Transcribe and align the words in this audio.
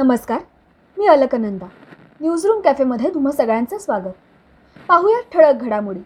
नमस्कार 0.00 0.38
मी 0.96 1.06
अलकनंदा 1.06 1.66
न्यूजरूम 2.20 2.60
कॅफेमध्ये 2.60 3.08
तुम्हा 3.14 3.32
सगळ्यांचं 3.32 3.78
स्वागत. 3.78 4.12
पाहूया 4.88 5.18
ठळक 5.32 5.62
घडामोडी. 5.62 5.98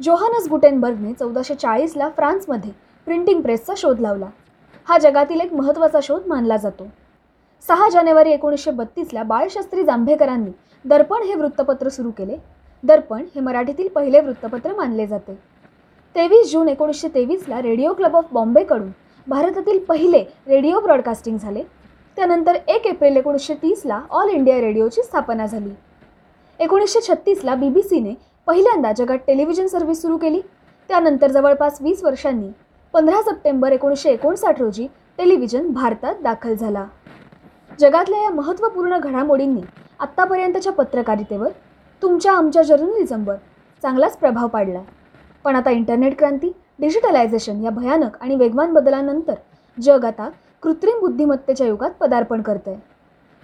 जोहानस 0.00 0.48
गुटेनबर्गने 0.48 1.12
चौदाशे 1.12 1.54
चाळीसला 1.54 2.08
फ्रान्समध्ये 2.08 2.70
प्रिंटिंग 3.06 3.40
प्रेसचा 3.40 3.74
शोध 3.76 4.00
लावला. 4.00 4.26
हा 4.88 4.98
जगातील 4.98 5.40
एक 5.40 5.52
महत्त्वाचा 5.52 6.00
शोध 6.02 6.26
मानला 6.26 6.56
जातो. 6.56 6.88
सहा 7.68 7.88
जानेवारी 7.88 8.32
एकोणीसशे 8.32 8.70
बत्तीसला 8.70 9.22
बाळशास्त्री 9.22 9.84
जांभेकरांनी 9.84 10.50
दर्पण 10.84 11.22
हे 11.22 11.34
वृत्तपत्र 11.34 11.88
सुरू 11.88 12.10
केले. 12.10 12.36
दर्पण 12.82 13.24
हे 13.34 13.40
मराठीतील 13.40 13.88
पहिले 13.88 14.20
वृत्तपत्र 14.20 14.76
मानले 14.76 15.06
जाते. 15.06 15.38
तेवीस 16.16 16.52
जून 16.52 16.68
एकोणीसशे 16.68 17.08
तेवीसला 17.08 17.62
रेडिओ 17.62 17.92
क्लब 17.92 18.16
ऑफ 18.16 18.32
बॉम्बेकडून 18.32 18.90
भारतातील 19.26 19.84
पहिले 19.84 20.24
रेडिओ 20.48 20.80
ब्रॉडकास्टिंग 20.80 21.38
झाले. 21.38 21.62
त्यानंतर 22.20 22.56
एक 22.68 22.86
एप्रिल 22.86 23.16
एकोणीसशे 23.16 23.54
तीसला 23.54 23.98
ऑल 24.10 24.28
इंडिया 24.28 24.56
रेडिओची 24.60 25.02
स्थापना 25.02 25.44
झाली. 25.46 25.70
एकोणीसशे 26.60 27.00
छत्तीसला 27.02 27.54
बी 27.54 27.68
बी 27.68 27.82
सीने 27.82 28.12
पहिल्यांदा 28.46 28.90
जगात 28.96 29.18
टेलिव्हिजन 29.26 29.66
सर्व्हिस 29.66 30.02
सुरू 30.02 30.16
केली. 30.16 30.40
त्यानंतर 30.90 31.30
जवळपास 31.30 31.80
वीस 31.82 32.02
वर्षांनी 32.04 32.50
पंधरा 32.94 33.20
सप्टेंबर 33.30 33.72
एकोणीसशे 33.72 34.10
एकोणसाठ 34.10 34.60
रोजी 34.60 34.86
टेलिव्हिजन 35.18 35.70
भारतात 35.72 36.20
दाखल 36.22 36.54
झाला. 36.54 36.84
जगातल्या 37.80 38.22
या 38.22 38.30
महत्त्वपूर्ण 38.30 38.98
घडामोडींनी 38.98 39.62
आत्तापर्यंतच्या 40.00 40.72
पत्रकारितेवर 40.72 41.48
तुमच्या 42.02 42.32
आमच्या 42.32 42.62
जर्नलिझमवर 42.62 43.36
चांगलाच 43.82 44.16
प्रभाव 44.16 44.48
पाडला. 44.48 44.82
पण 45.44 45.56
आता 45.56 45.70
इंटरनेट 45.70 46.18
क्रांती 46.18 46.52
डिजिटलायझेशन 46.80 47.64
या 47.64 47.70
भयानक 47.70 48.22
आणि 48.22 48.36
वेगवान 48.36 48.72
बदलानंतर 48.72 49.34
जग 49.78 50.04
आता 50.04 50.30
कृत्रिम 50.62 50.98
बुद्धिमत्तेच्या 51.00 51.66
युगात 51.66 51.90
पदार्पण 52.00 52.40
करतंय. 52.42 52.74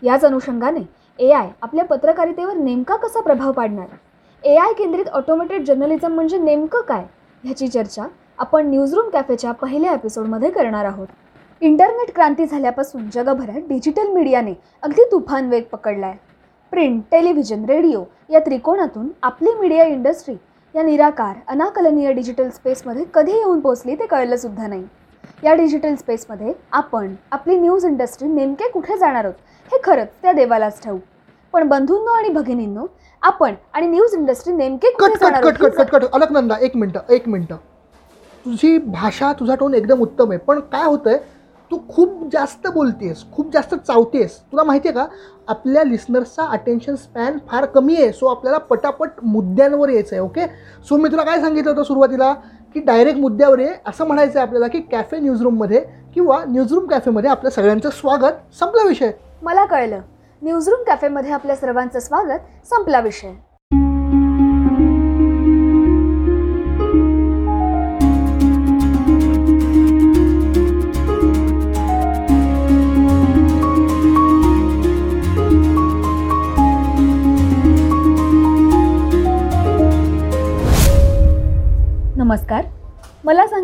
याच 0.03 0.25
अनुषंगाने 0.25 0.81
ए 1.19 1.31
आय 1.33 1.49
आपल्या 1.63 1.85
पत्रकारितेवर 1.85 2.57
नेमका 2.57 2.97
कसा 2.97 3.21
प्रभाव 3.21 3.53
पाडणार? 3.53 3.87
ए 4.45 4.57
आय 4.57 4.73
केंद्रित 4.73 5.09
ऑटोमेटेड 5.09 5.65
जर्नलिझम 5.67 6.15
म्हणजे 6.15 6.39
नेमकं 6.39 6.81
काय? 6.81 7.05
ह्याची 7.45 7.69
चर्चा 7.69 8.07
आपण 8.39 8.67
न्यूजरूम 8.71 9.09
कॅफेच्या 9.11 9.53
पहिल्या 9.53 9.93
एपिसोडमध्ये 9.93 10.51
करणार 10.51 10.85
आहोत. 10.85 11.07
इंटरनेट 11.61 12.15
क्रांती 12.15 12.47
झाल्यापासून 12.47 13.09
जगभरात 13.13 13.69
डिजिटल 13.69 14.13
मीडियाने 14.15 14.53
अगदी 14.83 15.05
तुफान 15.13 15.49
वेग 15.49 15.63
पकडला 15.73 16.07
आहे 16.07 16.19
प्रिंट 16.73 17.03
टेलिव्हिजन 17.11 17.65
रेडिओ 17.65 18.03
या 18.31 18.41
त्रिकोणातून 18.41 19.09
आपली 19.23 19.55
मीडिया 19.61 19.85
इंडस्ट्री 19.85 20.35
या 20.75 20.83
निराकार 20.83 21.37
अनाकलनीय 21.49 22.13
डिजिटल 22.13 22.51
स्पेसमध्ये 22.51 23.05
कधी 23.15 23.33
येऊन 23.33 23.61
पोचली 23.61 23.95
ते 23.95 24.07
कळलंसुद्धा 24.07 24.67
नाही. 24.67 24.85
या 25.45 25.55
डिजिटल 25.55 25.95
स्पेसमध्ये 25.95 26.53
आपण 26.73 27.15
आपली 27.33 27.57
न्यूज 27.59 27.85
इंडस्ट्री 27.87 28.29
नेमके 28.29 28.69
कुठे 28.71 28.97
जाणार 28.99 29.25
आहोत 29.25 29.73
हे 29.73 29.79
खरंच 29.85 30.09
त्या 30.23 30.33
देवालाच 30.33 30.83
ठाऊक. 30.85 31.01
पण 31.55 31.69
बंधूंनो 31.69 32.13
आणि 32.13 32.29
भगिनींनो 32.29 32.87
आपण 33.23 33.55
आणि 33.75 33.87
न्यूज 33.87 34.15
इंडस्ट्री 34.15 34.55
नेमके 34.55 34.91
कुठे 34.91 35.13
कट 35.13 35.21
जाणार 35.21 35.41
कट 35.41 35.47
आहोत 35.47 35.71
कट 35.71 35.79
कट 35.79 35.95
कट. 35.95 36.05
अलकनंदा 36.15 36.57
एक 36.61 36.77
मिनटं 36.77 37.13
एक 37.15 37.29
मिनटं. 37.29 37.57
तुझी 38.45 38.77
भाषा 38.79 39.33
तुझा 39.41 39.55
टोन 39.55 39.75
एकदम 39.75 40.03
उत्तम 40.03 40.31
आहे. 40.31 40.39
पण 40.39 40.61
काय 40.73 40.85
होतंय 40.85 41.19
तू 41.71 41.79
खूप 41.89 42.29
जास्त 42.33 42.67
बोलतेस 42.75 43.25
खूप 43.33 43.53
जास्त 43.53 43.75
चावतेस. 43.75 44.39
तुला 44.53 44.65
माहिती 44.65 44.89
आहे 44.89 44.95
का 44.95 45.07
आपल्या 45.49 45.83
लिस्नर्सचा 45.85 46.45
अटेन्शन 46.53 46.95
स्पॅन 46.97 47.39
फार 47.49 47.65
कमी 47.75 47.97
आहे. 47.97 48.13
सो 48.13 48.27
आपल्याला 48.27 48.59
पटापट 48.59 49.11
मुद्द्यांवर 49.23 49.89
यायचं 49.89 50.17
आहे 50.17 50.25
ओके 50.25 50.47
सो 50.89 50.97
मी 50.97 51.09
तुला 51.13 51.23
काय 51.25 51.41
सांगितलं 51.41 51.71
होतं 51.71 51.83
सुरुवातीला? 51.83 52.33
की 52.77 52.81
डायरेक्ट 52.81 53.19
मुद्द्यावर 53.19 53.59
ये 53.59 53.73
असं 53.87 54.07
म्हणायचं 54.07 54.39
आहे 54.39 54.47
आपल्याला 54.47 54.67
की 54.67 54.81
कॅफे 54.81 55.19
न्यूजरूममध्ये 55.19 55.81
किंवा 56.15 56.45
न्यूजरूम 56.49 56.87
कॅफेमध्ये 56.87 57.31
आपल्या 57.31 57.51
सगळ्यांचं 57.51 57.91
स्वागत 57.91 58.55
संपला 58.61 58.89
विषय. 58.89 59.11
मला 59.43 59.65
कळलं. 59.65 60.01
न्यूजरूम 60.43 60.83
कॅफेमध्ये 60.87 61.33
आपल्या 61.33 61.57
सर्वांचं 61.57 62.01
स्वागत 62.01 62.67
संपला 62.67 63.01
विषय. 63.01 63.33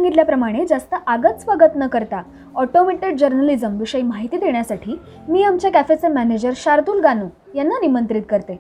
सांगितल्याप्रमाणे 0.03 0.65
जास्त 0.67 0.95
आगत 1.07 1.41
स्वागत 1.41 1.77
न 1.77 1.87
करता 1.87 2.23
ऑटोमेटेड 2.55 3.19
जर्नलिझम 3.19 3.77
विषयी 3.79 4.03
माहिती 4.03 4.37
देण्यासाठी 4.37 4.99
मी 5.29 5.43
आमच्या 5.43 5.71
कॅफेचे 5.71 6.09
मॅनेजर 6.09 6.53
शार्दूल 6.57 7.01
गानू 7.01 7.27
यांना 7.55 7.75
निमंत्रित 7.81 8.23
करते. 8.29 8.59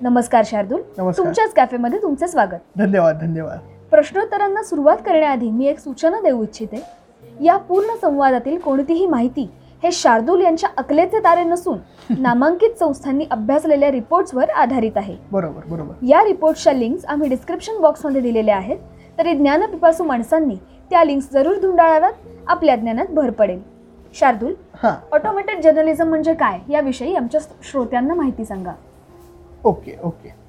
नमस्कार 0.00 0.42
शार्दूल. 0.46 0.80
नमस्कार. 0.98 1.24
तुमच्याच 1.24 1.52
कॅफेमध्ये 1.54 2.02
तुमचे 2.02 2.28
स्वागत. 2.28 2.56
धन्यवाद 2.78 3.18
धन्यवाद. 3.20 3.58
प्रश्नोत्तरांना 3.90 4.62
सुरुवात 4.62 4.96
करण्याआधी 5.06 5.50
मी 5.50 5.66
एक 5.66 5.78
सूचना 5.78 6.20
देऊ 6.20 6.42
इच्छिते. 6.42 6.82
या 7.40 7.56
पूर्ण 7.56 7.96
संवादातील 8.00 8.58
कोणतीही 8.58 9.06
माहिती 9.06 9.48
हे 9.82 9.92
शार्दूल 9.92 10.42
यांच्या 10.42 10.70
अकलेचे 10.76 11.18
तारे 11.18 11.44
नसून 11.44 11.78
नामांकित 12.18 12.78
संस्थांनी 12.78 13.26
अभ्यासलेल्या 13.30 13.90
रिपोर्ट्सवर 13.90 14.50
आधारित 14.50 14.96
आहे. 14.96 15.16
बरोबर 15.32 15.70
बरोबर. 15.70 16.04
या 16.06 16.24
रिपोर्ट्सच्या 16.24 16.72
लिंक्स 16.72 17.04
आम्ही 17.04 17.28
डिस्क्रिप्शन 17.28 17.80
बॉक्समध्ये 17.80 18.20
दिलेल्या 18.20 18.56
आहेत. 18.56 18.78
तरी 19.18 19.32
ज्ञानपिपासू 19.34 20.04
माणसांनी 20.04 20.56
त्या 20.90 21.04
लिंक्स 21.04 21.28
जरूर 21.32 21.58
धुंडाळाव्यात. 21.58 22.12
आपल्या 22.46 22.76
ज्ञानात 22.76 23.06
भर 23.10 23.30
पडेल. 23.30 23.60
शार्दूल 24.14 24.54
हां. 24.82 24.92
ऑटोमेटेड 25.12 25.60
जर्नलिझम 25.60 26.08
म्हणजे 26.08 26.34
काय? 26.34 26.58
याविषयी 26.68 27.14
आमच्या 27.14 27.40
श्रोत्यांना 27.70 28.14
माहिती 28.14 28.44
सांगा. 28.44 28.72
Okay 29.64 29.96
okay. 30.04 30.40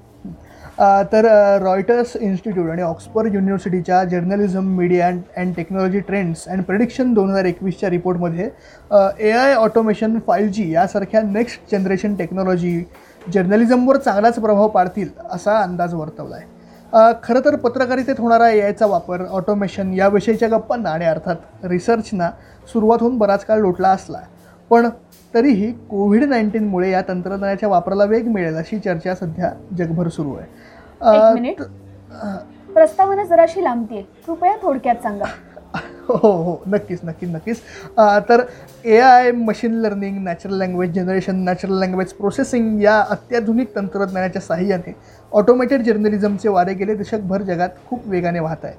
अ, 0.78 1.02
तर 1.02 1.24
रॉयटर्स 1.62 2.16
इन्स्टिट्यूट 2.16 2.70
आणि 2.70 2.82
Oxford 2.82 3.34
युनिव्हर्सिटीच्या 3.34 4.04
journalism 4.04 4.76
media 4.76 5.06
and 5.06 5.20
and 5.36 5.54
technology 5.56 6.00
trends 6.00 6.48
and 6.48 6.62
prediction 6.62 7.12
दोन 7.14 7.30
हजार 7.30 7.44
एकवीसच्या 7.44 7.90
रिपोर्टमध्ये 7.90 8.48
A 9.18 9.30
I 9.30 9.54
automation 9.54 10.18
five 10.26 10.50
G 10.50 10.70
यासारख्या 10.72 11.22
नेक्स्ट 11.22 11.74
जनरेशन 11.74 12.14
टेक्नॉलॉजी 12.14 12.84
जर्नलिझमवर 13.34 13.96
चांगलाच 13.96 14.38
प्रभाव 14.38 14.68
पाडतील 14.68 15.08
असा 15.30 15.58
अंदाज 15.60 15.94
वर्तवला 15.94 16.36
आहे 16.36 16.61
खरं 17.22 17.40
तर 17.44 17.56
पत्रकारितेत 17.56 18.14
होणारा 18.18 18.48
ए 18.50 18.60
आयचा 18.60 18.86
वापर 18.86 19.24
ऑटोमेशन 19.26 19.92
याविषयीच्या 19.94 20.48
गप्पांना 20.48 20.90
आणि 20.90 21.04
अर्थात 21.04 21.64
रिसर्चना 21.64 22.30
सुरुवात 22.72 22.98
होऊन 23.00 23.16
बराच 23.18 23.44
काळ 23.44 23.58
लोटला 23.60 23.88
असला. 23.88 24.18
पण 24.70 24.88
तरीही 25.34 25.70
कोविड 25.90 26.24
नाईन्टीनमुळे 26.24 26.90
या 26.90 27.00
तंत्रज्ञानाच्या 27.08 27.68
वापराला 27.68 28.04
वेग 28.04 28.28
मिळेल 28.28 28.56
अशी 28.56 28.78
चर्चा 28.78 29.14
सध्या 29.14 29.50
जगभर 29.78 30.08
सुरू 30.08 30.34
आहे. 30.34 31.54
प्रस्तावना 32.74 33.24
जराशी 33.24 33.64
लांबतीये. 33.64 34.02
कृपया 34.26 34.54
थोडक्यात 34.62 35.02
सांगा. 35.02 35.24
हो 36.08 36.42
हो 36.42 36.62
नक्कीच 36.66 37.00
नक्कीच 37.04 37.28
नक्कीच. 37.30 37.60
अ, 37.96 38.18
तर 38.18 38.42
A 38.84 38.98
I 38.98 39.30
machine 39.32 39.74
learning 39.74 40.22
natural 40.24 40.54
language 40.54 40.92
generation 40.92 41.36
natural 41.36 41.72
language 41.72 42.12
processing 42.12 42.82
या 42.82 43.00
अत्याधुनिक 43.00 43.74
तंत्रज्ञानाच्या 43.76 44.42
साहाय्याने 44.42 44.94
ऑटोमेटेड 45.32 45.82
जर्नलिझमचे 45.82 46.48
वारे 46.48 46.74
गेले 46.74 46.94
दशकभर 46.94 47.42
जगात 47.42 47.68
खूप 47.86 48.00
वेगाने 48.06 48.40
वाहत 48.40 48.64
आहे. 48.64 48.74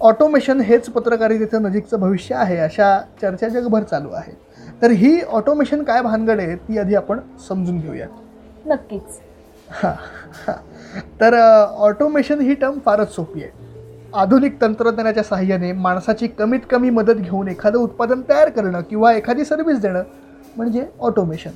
ऑटोमेशन 0.00 0.60
हेच 0.60 0.88
पत्रकारितेचं 0.90 1.62
नजीकचं 1.62 2.00
भविष्य 2.00 2.34
आहे 2.34 2.56
अशा 2.58 2.98
चर्चा 3.22 3.48
जगभर 3.48 3.82
चालू 3.82 4.10
आहेत 4.10 4.82
तर 4.82 4.90
ही 4.90 5.20
ऑटोमेशन 5.22 5.82
काय 5.82 6.02
भानगड 6.02 6.40
आहे 6.40 6.56
ती 6.56 6.78
आधी 6.78 6.94
आपण 6.94 7.18
समजून 7.48 7.80
घेऊयात 7.80 8.66
नक्कीच. 8.66 9.20
हां 9.70 9.92
हां. 10.46 10.56
तर 11.20 11.34
ऑटोमेशन 11.78 12.40
ही 12.40 12.54
टर्म 12.54 12.78
फारच 12.84 13.14
सोपी 13.14 13.42
आहे. 13.42 13.63
आधुनिक 14.14 14.60
तंत्रज्ञानाच्या 14.60 15.22
सहाय्याने 15.22 15.70
माणसाची 15.72 16.26
कमीत 16.28 16.60
कमी 16.70 16.90
मदत 16.90 17.20
घेऊन 17.20 17.48
एखादं 17.48 17.78
उत्पादन 17.78 18.20
तयार 18.28 18.48
करणं 18.48 18.80
किंवा 18.80 19.12
एखादी 19.12 19.44
सर्व्हिस 19.44 19.80
देणं 19.80 20.02
म्हणजे 20.56 20.84
ऑटोमेशन 21.00 21.50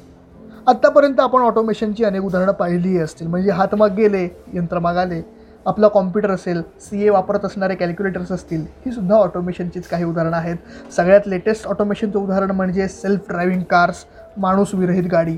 आत्तापर्यंत 0.67 1.21
आपण 1.21 1.43
ऑटोमेशनची 1.43 2.05
अनेक 2.05 2.25
उदाहरणं 2.25 2.53
पाहिली 2.53 2.99
असतील. 2.99 3.27
म्हणजे 3.27 3.51
हातमाग 3.51 3.95
गेले 3.97 4.25
यंत्रमाग 4.55 4.97
आले 4.97 5.21
आपला 5.67 5.89
कॉम्प्युटर 5.89 6.31
असेल 6.31 6.63
सी 6.81 7.05
ए 7.07 7.09
वापरत 7.11 7.45
असणारे 7.45 7.75
कॅल्क्युलेटर्स 7.75 8.33
असतील 8.33 8.65
ही 8.87 8.93
सुद्धा 8.93 9.17
ऑटोमेशनचीच 9.17 9.87
काही 9.89 10.05
उदाहरणं 10.05 10.37
आहेत. 10.37 10.57
सगळ्यात 10.97 11.27
लेटेस्ट 11.27 11.67
ऑटोमेशनचं 11.67 12.19
उदाहरण 12.19 12.51
म्हणजे 12.51 12.89
सेल्फ 12.89 13.29
ड्रायव्हिंग 13.29 13.63
कार्स 13.71 14.05
माणूस 14.37 14.75
विरहित 14.75 15.09
गाडी 15.13 15.37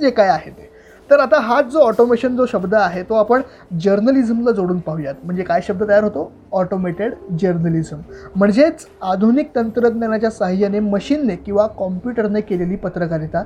जे 0.00 0.10
काय 0.10 0.28
आहे 0.28 0.50
ते. 0.50 0.70
तर 1.12 1.20
आता 1.20 1.38
हा 1.40 1.60
जो 1.62 1.78
ऑटोमेशन 1.78 2.36
जो 2.36 2.44
शब्द 2.46 2.74
आहे 2.74 3.02
तो 3.02 3.14
आपण 3.14 3.42
जर्नलिझमला 3.80 4.50
जोडून 4.50 4.78
पाहूयात. 4.78 5.14
म्हणजे 5.24 5.42
काय 5.42 5.60
शब्द 5.62 5.82
तयार 5.88 6.04
होतो? 6.04 6.30
ऑटोमेटेड 6.52 7.14
जर्नलिझम 7.40 8.00
म्हणजेच 8.36 8.86
आधुनिक 9.02 9.50
तंत्रज्ञानाच्या 9.56 10.30
साहाय्याने 10.30 10.80
मशीनने 10.80 11.36
किंवा 11.36 11.66
कॉम्प्युटरने 11.78 12.40
केलेली 12.40 12.76
पत्रकारिता 12.76 13.42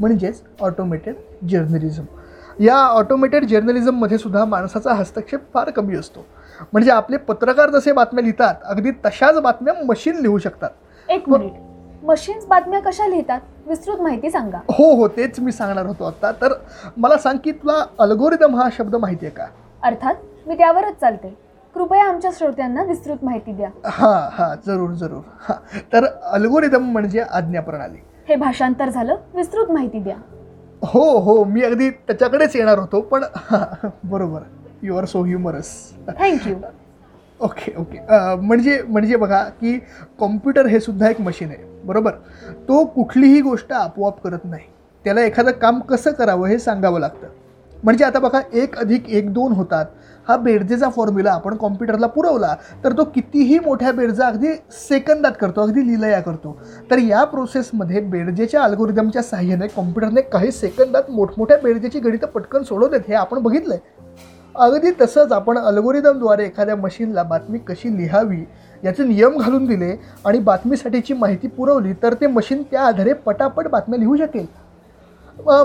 म्हणजेच 0.00 0.42
ऑटोमेटेड 0.60 1.14
जर्नलिझम 1.50 2.04
या 2.60 2.76
ऑटोमेटेड 2.76 3.44
जर्नलिझममध्ये 3.44 4.18
सुद्धा 4.18 4.44
माणसाचा 4.44 4.92
हस्तक्षेप 4.92 5.40
फार 5.54 5.70
कमी 5.70 5.96
असतो. 5.96 6.24
म्हणजे 6.72 6.90
आपले 6.90 7.16
पत्रकार 7.16 7.70
जसे 7.70 7.92
बातम्या 7.92 8.22
लिहितात 8.22 8.54
अगदी 8.64 8.90
तशाच 9.06 9.40
बातम्या 9.40 9.74
मशीन 9.84 10.20
लिहू 10.20 10.38
शकतात. 10.38 10.70
एक 11.08 11.28
मिनिट. 11.28 11.52
मशीन्स 12.04 12.46
बातम्या 12.46 12.80
कशा 12.80 13.06
लिहितात 13.06 13.40
विस्तृत 13.66 14.00
माहिती 14.02 14.30
सांगा. 14.30 14.58
हो 14.70 14.94
हो 14.96 15.06
तेच 15.08 15.38
मी 15.40 15.52
सांगणार 15.52 15.86
होतो 15.86 16.04
आता. 16.04 16.32
तर 16.40 16.52
मला 16.96 17.16
सांग 17.18 17.38
की 17.44 17.52
तुला 17.52 17.84
अल्गोरिदम 17.98 18.56
हा 18.56 18.68
शब्द 18.76 18.96
माहिती 18.96 19.26
आहे 19.26 19.34
का? 19.36 19.46
अर्थात 19.82 20.14
मी 20.46 20.54
त्यावरच 20.54 21.00
चालते. 21.00 21.28
कृपया 21.74 22.04
आमच्या 22.08 22.30
श्रोत्यांना 22.34 22.82
विस्तृत 22.84 23.24
माहिती 23.24 23.52
द्या. 23.52 23.68
हां 23.84 24.28
हां 24.32 24.54
जरूर 24.66 24.90
जरूर. 25.00 25.22
हां 25.48 25.56
तर 25.92 26.04
अल्गोरिदम 26.32 26.92
म्हणजे 26.92 27.20
आज्ञा 27.20 27.60
प्रणाली. 27.62 27.98
हे 28.28 28.36
भाषांतर 28.36 28.88
झालं 28.88 29.16
विस्तृत 29.34 29.70
माहिती 29.72 29.98
द्या. 30.00 30.16
हो 30.82 31.08
हो 31.18 31.42
मी 31.44 31.62
अगदी 31.64 31.90
त्याच्याकडेच 31.90 32.56
येणार 32.56 32.78
होतो 32.78 33.00
पण 33.00 33.24
हां, 33.36 33.88
बरोबर. 34.04 34.40
You 34.82 34.96
are 34.96 35.04
so 35.04 35.22
humorous 35.24 35.76
thank you 36.08 36.54
okay 37.40 37.72
okay 37.78 37.98
म्हणजे 38.36 38.80
म्हणजे 38.88 39.16
बघा 39.16 39.42
की 39.60 39.78
कॉम्प्युटर 40.18 40.66
हे 40.66 40.80
सुद्धा 40.80 41.08
एक 41.10 41.20
मशीन 41.20 41.48
आहे. 41.48 41.72
बरोबर? 41.84 42.10
तो 42.68 42.84
कुठलीही 42.84 43.40
गोष्ट 43.40 43.72
आपोआप 43.72 44.20
करत 44.22 44.44
नाही. 44.44 44.62
त्याला 45.04 45.20
एखादं 45.20 45.50
काम 45.50 45.80
कसं 45.80 46.12
करावं 46.12 46.48
हे 46.48 46.58
सांगावं 46.58 47.00
लागतं. 47.00 47.26
म्हणजे 47.84 48.04
आता 48.04 48.18
बघा 48.18 48.40
एक 48.52 48.78
अधिक 48.78 49.08
एक 49.08 49.32
दोन 49.32 49.52
होतात. 49.52 49.86
हा 50.28 50.36
बेरजेचा 50.36 50.88
फॉर्म्युला 50.88 51.32
आपण 51.32 51.56
कॉम्प्युटरला 51.56 52.06
पुरवला 52.06 52.54
तर 52.84 52.92
तो 52.92 53.04
कितीही 53.04 53.58
मोठ्या 53.58 53.92
बेरजा 53.92 54.26
अगदी 54.26 54.52
सेकंदात 54.88 55.32
करतो 55.40 55.60
अगदी 55.60 55.86
लिलया 55.86 56.20
करतो. 56.20 56.56
तर 56.90 56.98
या 56.98 57.24
प्रोसेसमध्ये 57.24 58.00
बेरजेच्या 58.00 58.62
अल्गोरिदमच्या 58.62 59.22
साह्याने 59.22 59.66
कॉम्प्युटरने 59.66 60.20
काही 60.20 60.50
सेकंदात 60.50 61.10
मोठमोठ्या 61.10 61.56
बेरजेची 61.64 62.00
गणितं 62.00 62.26
पटकन 62.26 62.62
सोडवलेत 62.62 63.00
हे 63.08 63.14
आपण 63.14 63.38
बघितलं 63.38 63.74
आहे 63.74 63.92
अगदी 64.54 64.90
तसंच 65.00 65.32
आपण 65.32 65.58
अल्गोरिदमद्वारे 65.58 66.44
एखाद्या 66.44 66.76
मशीनला 66.76 67.22
बातमी 67.22 67.58
कशी 67.58 67.96
लिहावी 67.96 68.44
याचे 68.84 69.04
नियम 69.04 69.36
घालून 69.38 69.64
दिले 69.66 69.94
आणि 70.26 70.38
बातमीसाठीची 70.38 71.14
माहिती 71.14 71.48
पुरवली 71.48 71.92
तर 72.02 72.14
ते 72.20 72.26
मशीन 72.26 72.62
त्या 72.70 72.82
आधारे 72.82 73.12
पटापट 73.26 73.68
बातम्या 73.68 73.98
लिहू 73.98 74.16
शकेल. 74.16 74.46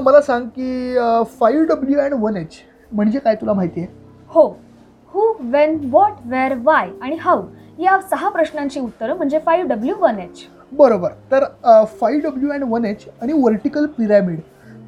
मला 0.03 0.21
सांग 0.21 0.45
की 0.55 0.97
five 1.39 1.65
W 1.69 1.99
and 1.99 2.13
one 2.19 2.37
H 2.37 2.55
म्हणजे 2.91 3.19
काय 3.19 3.35
तुला 3.41 3.53
माहिती 3.53 3.81
आहे? 3.81 3.89
हो. 4.29 4.47
Who 5.13 5.33
when 5.51 5.77
what 5.83 6.13
where 6.25 6.53
why 6.63 6.89
आणि 7.01 7.15
हाऊ 7.19 7.43
या 7.79 7.99
सहा 8.11 8.29
प्रश्नांची 8.29 8.79
उत्तरं 8.79 9.17
म्हणजे 9.17 9.39
फाईव्ह 9.45 9.69
डब्ल्यू 9.69 9.95
वन 9.99 10.19
एच 10.19 10.45
बरोबर. 10.71 11.11
तर 11.31 11.43
five 11.99 12.29
W 12.29 12.49
and 12.51 12.63
one 12.69 12.85
H 12.85 13.05
आणि 13.21 13.33
वर्टिकल 13.33 13.85
पिरॅमिड 13.97 14.39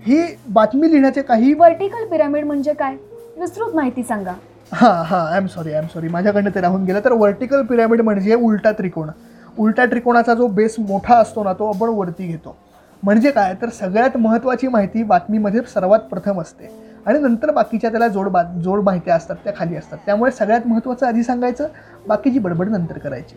ही 0.06 0.22
बातमी 0.50 0.89
लिहिण्याचे 0.89 1.22
काही 1.22 1.54
वर्टिकल 1.54 2.07
पिरामिड 2.07 2.45
म्हणजे 2.45 2.74
काय? 2.74 2.95
विस्तृत 3.39 3.75
माहिती 3.75 4.04
सांगा. 4.04 4.34
हां 4.74 5.06
हां 5.06 5.20
I 5.28 5.38
am 5.38 5.48
sorry 5.48 5.72
I 5.72 5.78
am 5.78 5.88
sorry 5.88 6.08
माझ्याकडनं 6.08 6.50
ते 6.56 6.62
राहून 6.62 6.84
गेलं. 6.86 7.00
तर 7.06 7.12
वर्टिकल 7.12 7.62
पिरॅमिड 7.62 8.02
म्हणजे 8.02 8.36
उलटा 8.36 8.72
त्रिकोण. 8.72 9.10
उलटा 9.58 9.86
त्रिकोणाचा 9.86 10.34
जो 10.34 10.48
बेस 10.48 10.76
मोठा 10.80 11.16
असतो 11.16 11.44
ना 11.44 11.54
तो 11.54 11.72
आपण 11.72 11.90
वरती 11.90 12.28
घेतो. 12.28 12.56
म्हणजे 13.04 13.32
काय? 13.32 13.54
तर 13.62 13.70
सगळ्यात 13.70 14.18
महत्त्वाची 14.18 14.68
माहिती 14.68 15.04
बातमीमध्ये 15.04 15.62
सर्वात 15.74 16.00
प्रथम 16.00 16.42
असते. 16.42 16.70
आणि 17.06 17.20
नंतर 17.20 17.52
बाकीच्या 17.52 17.90
त्याला 17.90 18.08
जोड 18.08 18.28
बा 18.28 18.44
जोड 18.64 18.84
माहित्या 18.84 19.16
असतात 19.16 19.36
त्या 19.44 19.54
खाली 19.58 19.76
असतात. 19.76 19.98
त्यामुळे 20.06 20.32
सगळ्यात 20.32 20.68
महत्त्वाचं 20.68 21.06
आधी 21.08 21.24
सांगायचं 21.24 21.68
बाकीची 22.08 22.40
बडबड 22.40 22.70
नंतर 22.70 22.98
करायची. 22.98 23.36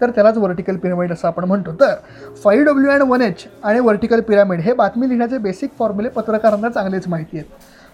तर 0.00 0.10
त्यालाच 0.10 0.38
वर्टिकल 0.38 0.76
पिरामिड 0.76 1.12
असं 1.12 1.28
आपण 1.28 1.44
म्हणतो. 1.44 1.72
तर 1.72 1.94
five 2.44 2.66
W 2.66 2.90
and 2.90 3.02
one 3.02 3.22
H 3.22 3.44
आणि 3.64 3.80
वर्टिकल 3.80 4.20
पिरामिड 4.20 4.60
हे 4.60 4.72
बातमी 4.72 5.08
लिहिण्याचे 5.08 5.38
बेसिक 5.38 5.70
फॉर्म्युले 5.78 6.08
पत्रकारांना 6.08 6.68
चांगलेच 6.68 7.08
माहिती 7.08 7.38
आहेत. 7.38 7.50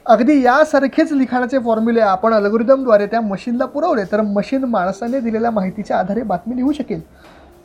अगदी 0.06 0.43
यासारखेच 0.43 1.12
लिखाणाचे 1.12 1.58
फॉर्म्युले 1.58 2.00
आपण 2.00 2.34
अल्गोरिदमद्वारे 2.34 3.06
त्या 3.06 3.20
मशीनला 3.20 3.64
पुरवले 3.64 4.04
तर 4.12 4.20
मशीन 4.20 4.64
माणसाने 4.64 5.20
दिलेल्या 5.20 5.50
माहितीच्या 5.50 5.99
आधारे 5.99 6.22
बातमी 6.22 6.56
लिहू 6.56 6.72
शकेल. 6.72 7.00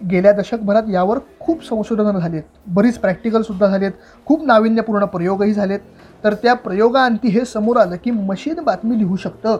गेल्या 0.09 0.31
दशकभरात 0.31 0.83
यावर 0.89 1.19
खूप 1.39 1.63
संशोधनं 1.65 2.19
झालीत. 2.19 2.41
आहेत 2.41 2.43
बरीच 2.67 2.97
प्रॅक्टिकलसुद्धा 2.97 3.67
झालेत. 3.67 3.91
खूप 4.25 4.45
नाविन्यपूर्ण 4.45 5.05
प्रयोगही 5.05 5.53
झालेत. 5.53 5.79
तर 6.23 6.33
त्या 6.33 6.53
प्रयोगाअंती 6.53 7.27
हे 7.27 7.45
समोर 7.45 7.77
आलं 7.77 7.95
की 8.03 8.11
मशीन 8.11 8.59
बातमी 8.59 8.97
लिहू 8.97 9.15
शकतं. 9.15 9.57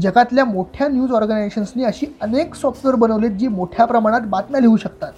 जगातल्या 0.00 0.44
मोठ्या 0.44 0.88
न्यूज 0.88 1.12
ऑर्गनायझेशन्सनी 1.12 1.84
अशी 1.84 2.06
अनेक 2.20 2.54
सॉफ्टवेअर 2.54 2.96
बनवलेत 2.96 3.30
जी 3.30 3.48
मोठ्या 3.48 3.84
प्रमाणात 3.84 4.20
बातम्या 4.20 4.60
लिहू 4.60 4.76
शकतात. 4.76 5.12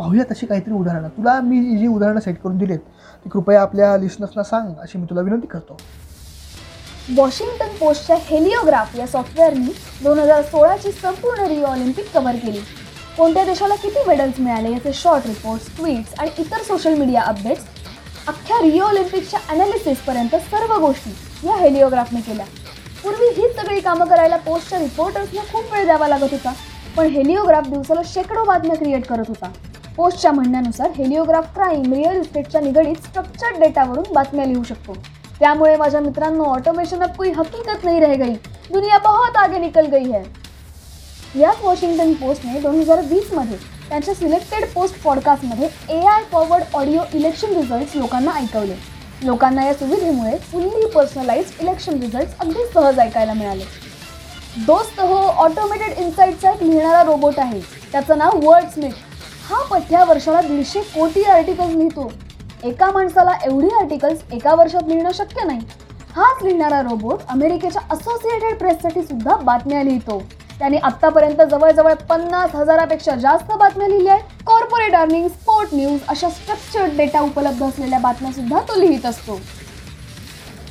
पाहूया 0.00 0.24
तशी 0.30 0.46
काहीतरी 0.46 0.74
उदाहरणं. 0.74 1.08
तुला 1.16 1.40
मी 1.40 1.60
जी 1.78 1.86
उदाहरणं 1.86 2.20
सेट 2.20 2.36
करून 2.42 2.58
दिलीत 2.58 2.78
ती 3.24 3.30
कृपया 3.30 3.62
आपल्या 3.62 3.96
लिस्नर्सना 3.96 4.42
सांग 4.42 4.74
अशी 4.82 4.98
मी 4.98 5.06
तुला 5.10 5.20
विनंती 5.20 5.46
करतो. 5.46 5.76
वॉशिंग्टन 7.16 7.74
पोस्टच्या 7.80 8.16
हेलिओग्राफ 8.24 8.94
या 8.96 9.06
सॉफ्टवेअरनी 9.06 9.72
दोन 10.02 10.18
हजार 10.18 10.42
सोळाची 10.42 10.92
संपूर्ण 10.92 11.46
रिओ 11.48 11.64
ऑलिम्पिक 11.66 12.12
कव्हर 12.14 12.36
केली. 12.36 12.60
कोणत्या 13.16 13.44
देशाला 13.44 13.74
किती 13.74 14.04
मेडल्स 14.06 14.40
मिळाले 14.40 14.70
याचे 14.72 14.92
शॉर्ट 14.94 15.26
रिपोर्ट्स 15.26 15.76
ट्विट्स 15.76 16.14
आणि 16.18 16.30
इतर 16.38 16.62
सोशल 16.66 16.94
मीडिया 16.98 17.22
अपडेट्स 17.22 17.64
अख्ख्या 18.28 18.60
रिओ 18.62 18.84
ऑलिम्पिकच्या 18.84 19.40
अनालिसिसपर्यंत 19.50 20.36
सर्व 20.50 20.78
गोष्टी 20.80 21.10
या 21.46 21.56
हेलिओग्राफने 21.56 22.20
केल्या. 22.20 22.46
पूर्वी 23.02 23.26
हीच 23.36 23.56
सगळी 23.56 23.80
कामं 23.80 24.06
करायला 24.06 24.36
पोस्टच्या 24.46 24.78
रिपोर्टर्सना 24.78 25.42
खूप 25.52 25.72
वेळ 25.72 25.84
द्यावा 25.84 26.08
लागत 26.08 26.32
होता 26.32 26.52
पण 26.96 27.06
हेलिओग्राफ 27.06 27.68
दिवसाला 27.68 28.00
शेकडो 28.04 28.44
बातम्या 28.44 28.76
क्रिएट 28.76 29.06
करत 29.06 29.28
होता. 29.28 29.50
पोस्टच्या 29.96 30.30
म्हणण्यानुसार 30.32 30.90
हेलिओग्राफ 30.96 31.54
क्राईम 31.54 31.92
रिअल 31.92 32.20
इस्टेटच्या 32.20 32.60
निगडीत 32.60 33.06
स्ट्रक्चर्ड 33.06 33.58
डेटावरून 33.60 34.12
बातम्या 34.14 34.44
लिहू 34.46 34.62
शकतो. 34.64 34.92
त्यामुळे 35.40 35.76
माझ्या 35.76 36.00
मित्रांनो 36.00 36.44
ऑटोमेशन 36.44 37.02
अब 37.02 37.16
कोई 37.16 37.30
हकीकत 37.36 37.84
नहीं 37.84 38.00
रह 38.00 38.14
गई. 38.14 38.34
दुनिया 38.72 38.98
बहुत 39.04 39.36
आगे 39.36 39.58
निकल 39.58 39.86
गई 39.92 40.10
है. 40.10 40.22
याच 41.36 41.62
वॉशिंग्टन 41.62 42.12
पोस्टने 42.20 42.60
दोन 42.60 42.78
हजार 42.80 43.00
वीसमध्ये 43.10 43.56
त्यांच्या 43.88 44.14
सिलेक्टेड 44.14 44.64
पोस्ट 44.74 45.02
पॉडकास्टमध्ये 45.02 45.68
A 45.88 46.00
I 46.00 46.22
forward 46.32 46.64
audio 46.74 47.02
election 47.14 47.54
results 47.56 47.96
लोकांना 47.96 48.30
ऐकवले. 48.38 48.74
लोकांना 49.22 49.64
या 49.64 49.74
सुविधेमुळे 49.74 50.36
फुल्ली 50.52 50.86
पर्सनलाइज 50.94 51.52
इलेक्शन 51.60 52.00
रिझल्ट्स 52.00 52.34
अगदी 52.40 52.66
सहज 52.74 52.98
ऐकायला 52.98 53.32
मिळाले. 53.32 53.64
दोस्त 54.66 55.00
हो 55.00 55.16
ऑटोमेटेड 55.16 55.98
इन्साईटचा 55.98 56.50
एक 56.52 56.62
लिहिणारा 56.62 57.02
रोबोट 57.02 57.38
आहे. 57.38 57.60
त्याचं 57.92 58.18
नाव 58.18 58.38
वर्ड 58.42 58.68
स्मिथ 58.74 59.09
हा 59.50 59.62
पठ्या 59.70 60.02
वर्षाला 60.04 60.40
दीडशे 60.40 60.80
कोटी 60.80 61.22
आर्टिकल्स 61.24 61.74
लिहितो. 61.76 62.10
एका 62.64 62.90
माणसाला 62.92 63.32
एवढी 63.44 63.68
आर्टिकल्स 63.78 64.20
एका 64.32 64.54
वर्षात 64.54 64.88
लिहिणं 64.88 65.12
शक्य 65.14 65.44
नाही. 65.46 65.60
हाच 66.16 66.42
लिहिणारा 66.42 66.80
रोबोट 66.82 67.20
अमेरिकेच्या 67.30 67.82
असोसिएटेड 67.90 68.58
प्रेससाठी 68.58 69.02
सुद्धा 69.02 69.36
बातम्या 69.36 69.82
लिहितो. 69.82 70.18
त्याने 70.58 70.76
आतापर्यंत 70.76 71.42
जवळजवळ 71.50 71.94
पन्नास 72.10 72.54
हजारापेक्षा 72.54 73.14
जास्त 73.16 73.52
बातम्या 73.52 73.88
लिहिल्या 73.88 74.14
आहेत. 74.14 74.24
कॉर्पोरेट 74.46 74.94
अर्निंग 74.96 75.28
स्पोर्ट 75.28 75.74
न्यूज 75.74 76.00
अशा 76.08 76.30
स्ट्रक्चर्ड 76.30 76.96
डेटा 76.96 77.20
उपलब्ध 77.20 77.62
असलेल्या 77.64 77.98
बातम्या 77.98 78.32
सुद्धा 78.32 78.60
तो 78.68 78.80
लिहित 78.80 79.06
असतो. 79.06 79.40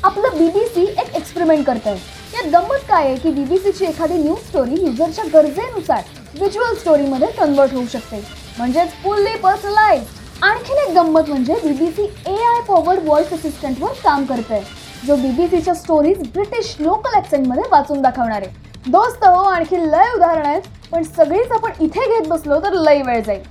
आपलं 0.04 0.38
बीबीसी 0.38 0.84
एक 0.84 1.16
एक्सपेरिमेंट 1.16 1.66
करत 1.68 1.88
आहे 1.88 2.18
यात 2.34 2.52
गंमत 2.54 2.90
काय 2.90 3.06
आहे 3.06 3.16
की 3.16 3.32
बीबीसीची 3.32 3.86
एखादी 3.86 4.18
न्यूज 4.18 4.48
स्टोरी 4.48 4.82
युजरच्या 4.82 5.26
गरजेनुसार 5.34 6.04
व्हिज्युअल 6.38 6.76
स्टोरीमध्ये 6.76 7.28
कन्वर्ट 7.38 7.74
होऊ 7.74 7.86
शकते. 7.92 8.39
म्हणजेच 8.60 8.94
फुल्ली 9.04 9.36
पर्सनलाइज 9.40 10.02
आणखीन 10.44 10.78
एक 10.78 10.94
गंमत 10.96 11.30
म्हणजे 11.30 11.54
BBC 11.64 12.04
A 12.28 12.32
I 12.34 12.62
forward 12.68 13.04
voice 13.04 13.32
असिस्टंटवर 13.34 13.92
काम 14.04 14.24
करत 14.26 14.52
आहे 14.52 14.62
जो 15.08 15.16
बीबीसीच्या 15.16 15.74
स्टोरीज 15.74 16.22
ब्रिटिश 16.32 16.76
लोकल 16.80 17.16
ॲक्सेंटमध्ये 17.16 17.64
वाचून 17.72 18.02
दाखवणार 18.02 18.42
आहे. 18.42 18.92
दोस्त 18.92 19.24
हो 19.26 19.44
आणखी 19.50 19.78
लय 19.82 20.12
उदाहरण 20.16 20.46
आहेत 20.46 20.62
पण 20.92 21.04
सगळीच 21.04 21.52
आपण 21.52 21.84
इथे 21.84 22.08
घेत 22.08 22.28
बसलो 22.30 22.60
तर 22.64 22.74
लय 22.74 23.02
वेळ 23.02 23.22
जाईल. 23.24 23.42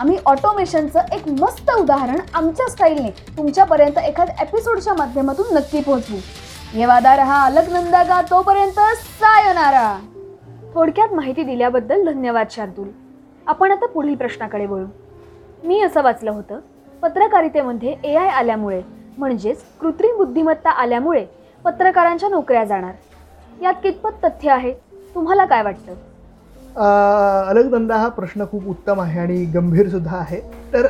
आम्ही 0.00 0.16
ऑटोमेशनचं 0.26 1.14
एक 1.14 1.28
मस्त 1.40 1.70
उदाहरण 1.70 2.20
आमच्या 2.34 2.68
स्टाईलने 2.70 3.10
तुमच्यापर्यंत 3.36 3.98
एखाद्या 3.98 4.42
एपिसोडच्या 4.42 4.94
माध्यमातून 4.94 5.54
नक्की 5.54 5.80
पोहोचवू. 5.80 6.16
ये 6.74 6.86
वादा 6.86 7.14
रहा 7.16 7.44
अलगनंदा 7.44 8.02
का 8.02 8.20
तोपर्यंत 8.30 8.80
सायनारा. 9.20 9.94
थोडक्यात 10.74 11.14
माहिती 11.14 11.42
दिल्याबद्दल 11.42 12.04
धन्यवाद 12.04 12.46
शार्दूल. 12.50 12.88
आपण 13.48 13.70
आता 13.72 13.86
पुढील 13.86 14.14
प्रश्नाकडे 14.14 14.66
वळू. 14.66 14.86
मी 15.64 15.80
असं 15.82 16.02
वाचलं 16.02 16.30
होतं 16.30 16.58
पत्रकारितेमध्ये 17.02 17.94
ए 18.04 18.14
आय 18.16 18.28
आल्यामुळे 18.28 18.80
म्हणजेच 19.18 19.62
कृत्रिम 19.80 20.16
बुद्धिमत्ता 20.16 20.70
आल्यामुळे 20.70 21.24
पत्रकारांच्या 21.64 22.28
नोकऱ्या 22.28 22.64
जाणार. 22.64 22.92
यात 23.62 23.74
कितपत 23.82 24.24
तथ्य 24.24 24.50
आहे? 24.50 24.72
तुम्हाला 25.14 25.44
काय 25.44 25.62
वाटतं? 25.62 25.94
अलगधंदा 27.50 27.96
हा 27.96 28.08
प्रश्न 28.08 28.44
खूप 28.50 28.68
उत्तम 28.68 29.00
आहे 29.00 29.20
आणि 29.20 29.44
गंभीरसुद्धा 29.54 30.16
आहे. 30.16 30.40
तर 30.72 30.86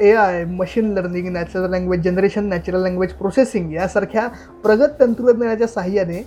A 0.00 0.12
I 0.12 0.44
machine 0.44 0.92
learning 0.94 1.28
natural 1.32 1.70
language 1.70 2.00
generation 2.04 2.44
natural 2.48 2.82
language 2.82 3.12
processing 3.12 3.72
यासारख्या 3.72 4.26
प्रगत 4.62 5.00
तंत्रज्ञानाच्या 5.00 5.66
साहाय्याने 5.66 6.22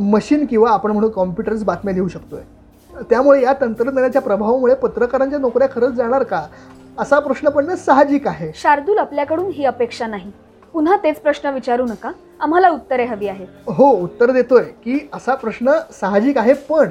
मशीन 0.00 0.44
किंवा 0.46 0.70
आपण 0.70 0.90
म्हणू 0.90 1.08
कॉम्प्युटर्स 1.08 1.62
बातम्या 1.64 1.94
लिहू 1.94 2.08
आहे 2.32 2.53
त्यामुळे 3.10 3.42
या 3.42 3.52
तंत्रज्ञानाच्या 3.60 4.22
प्रभावामुळे 4.22 4.74
पत्रकारांच्या 4.74 5.38
नोकऱ्या 5.38 5.68
खरंच 5.74 5.94
जाणार 5.94 6.22
का? 6.22 6.42
असा 6.98 7.18
प्रश्न 7.18 7.48
पडणं 7.48 7.76
साहजिक 7.76 8.26
आहे. 8.28 8.50
शार्दूल 8.54 8.98
आपल्याकडून 8.98 9.50
ही 9.50 9.64
अपेक्षा 9.64 10.06
नाही. 10.06 10.30
पुन्हा 10.72 10.96
तेच 10.96 11.20
प्रश्न 11.20 11.50
विचारू 11.50 11.84
नका. 11.84 12.10
आम्हाला 12.40 12.68
उत्तरे 12.68 13.04
हवी 13.04 13.28
आहेत. 13.28 13.46
हो 13.68 13.90
उत्तर 14.02 14.30
देतोय 14.30 14.62
की 14.84 14.98
असा 15.14 15.34
प्रश्न 15.34 15.72
साहजिक 16.00 16.38
आहे 16.38 16.52
पण 16.52 16.88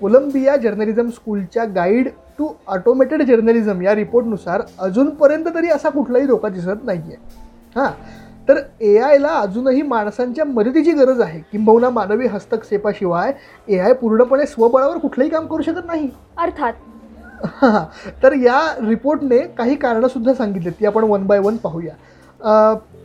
कोलंबिया 0.00 0.56
जर्नलिझम 0.56 1.10
स्कूलच्या 1.10 1.64
गाईड 1.64 2.08
टू 2.38 2.48
ऑटोमेटेड 2.66 3.22
जर्नलिझम 3.22 3.82
या 3.82 3.94
रिपोर्टनुसार 3.94 4.62
अजूनपर्यंत 4.78 5.44
तरी 5.54 5.68
असा 5.68 5.88
कुठलाही 5.88 6.26
धोका 6.26 6.48
दिसत 6.48 6.84
नाही 6.84 7.00
आहे 7.00 7.16
हां 7.76 7.90
तर 8.48 8.58
ए 8.80 8.98
आयला 8.98 9.28
अजूनही 9.28 9.82
माणसांच्या 9.82 10.44
मदतीची 10.44 10.92
गरज 10.92 11.20
आहे. 11.20 11.40
किंबहुना 11.52 11.90
मानवी 11.90 12.26
हस्तक्षेपाशिवाय 12.26 13.32
ए 13.68 13.78
आय 13.78 13.92
पूर्णपणे 13.92 14.46
स्वबळावर 14.46 14.98
कुठलंही 14.98 15.30
काम 15.30 15.46
करू 15.46 15.62
शकत 15.62 15.86
नाही. 15.86 16.10
अर्थात. 16.38 16.72
तर 18.22 18.32
या 18.32 18.74
रिपोर्टने 18.88 19.38
काही 19.38 19.74
कारणंसुद्धा 19.76 20.34
सांगितली. 20.34 20.70
ती 20.70 20.86
आपण 20.86 21.04
वन 21.04 21.26
बाय 21.26 21.38
वन 21.38 21.56
पाहूया. 21.56 21.94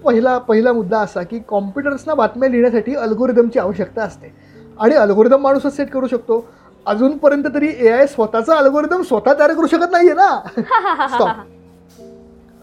पहिला 0.05 0.37
पहिला 0.37 0.73
मुद्दा 0.73 0.99
असा 0.99 1.23
की 1.23 1.39
कॉम्प्युटर्सना 1.39 2.13
बातम्या 2.13 2.49
लिहिण्यासाठी 2.49 2.95
अल्गोरिदमची 2.95 3.59
आवश्यकता 3.59 4.03
असते. 4.03 4.33
आणि 4.79 4.95
अल्गोरिदम 4.95 5.41
माणूसच 5.41 5.75
सेट 5.75 5.89
करू 5.89 6.07
शकतो. 6.07 6.45
अजूनपर्यंत 6.85 7.43
तरी 7.53 7.69
ए 7.79 7.89
आय 7.89 8.07
स्वतःचा 8.07 8.55
अल्गोरिदम 8.55 9.01
स्वतः 9.01 9.33
तयार 9.33 9.53
करू 9.53 9.67
शकत 9.67 9.91
नाहीये 9.91 10.13
ना. 10.13 10.41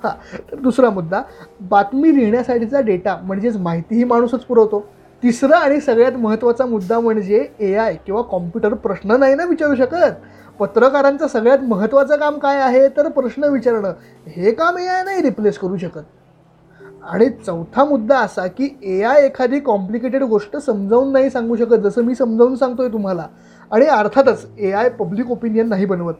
हां 0.04 0.40
तर 0.52 0.56
दुसरा 0.56 0.90
मुद्दा 0.90 1.22
बातमी 1.60 2.16
लिहिण्यासाठीचा 2.16 2.80
डेटा 2.80 3.16
म्हणजेच 3.16 3.56
माहितीही 3.56 4.04
माणूसच 4.04 4.44
पुरवतो. 4.44 4.86
तिसरा 5.22 5.58
आणि 5.58 5.80
सगळ्यात 5.80 6.12
महत्त्वाचा 6.12 6.66
मुद्दा 6.66 7.00
म्हणजे 7.00 7.48
ए 7.60 7.74
आय 7.74 7.96
किंवा 8.06 8.22
कॉम्प्युटर 8.22 8.74
प्रश्न 8.74 9.16
नाही 9.16 9.34
ना 9.34 9.44
विचारू 9.44 9.74
शकत? 9.74 10.12
पत्रकारांचं 10.58 11.26
सगळ्यात 11.26 11.58
महत्त्वाचं 11.58 12.16
काम 12.16 12.38
काय 12.38 12.60
आहे? 12.60 12.88
तर 12.88 13.08
प्रश्न 13.08 13.44
विचारणं. 13.44 13.92
हे 14.26 14.52
काम 14.52 14.78
ए 14.78 14.86
आय 14.86 15.04
नाही 15.04 15.22
रिप्लेस 15.22 15.58
करू 15.58 15.76
शकत. 15.76 16.00
आणि 17.02 17.28
चौथा 17.46 17.84
मुद्दा 17.84 18.18
असा 18.18 18.46
की 18.46 18.78
ए 18.82 19.02
आय 19.02 19.24
एखादी 19.24 19.60
कॉम्प्लिकेटेड 19.60 20.22
गोष्ट 20.22 20.56
समजावून 20.56 21.12
नाही 21.12 21.30
सांगू 21.30 21.56
शकत 21.56 21.76
जसं 21.76 22.02
मी 22.02 22.14
समजावून 22.14 22.56
सांगतोय 22.56 22.88
तुम्हाला. 22.88 23.26
आणि 23.72 23.86
अर्थातच 23.86 24.46
ए 24.58 24.72
आय 24.72 24.88
पब्लिक 24.88 25.30
ओपिनियन 25.30 25.68
नाही 25.68 25.86
बनवत. 25.86 26.14